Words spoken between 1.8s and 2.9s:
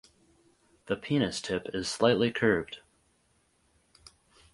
slightly curved.